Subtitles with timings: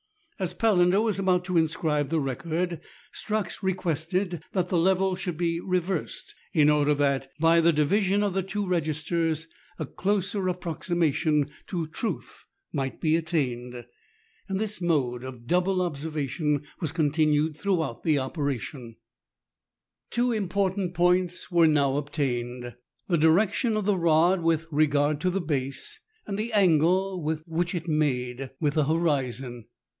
[0.39, 2.81] As Palander was about to inscribe the record,
[3.13, 8.33] Strux requested that the level should be reversed, in order that by the division of
[8.33, 9.45] the two registers
[9.77, 13.85] a closer approxima tion to truth might be attained.
[14.49, 18.95] This mode of double observation was continued throughout the operations.
[20.09, 20.89] THREE ENGLISHMEN AND THREE RUSSIANS.
[20.89, 22.75] 65 Two important points were now obtained:
[23.07, 27.87] the dirLction of the rod with regard to the base, and the angle which it
[27.87, 29.65] made with the horizon.